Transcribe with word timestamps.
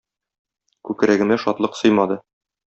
Күкрәгемә 0.89 1.37
шатлык 1.45 1.79
сыймады. 1.83 2.19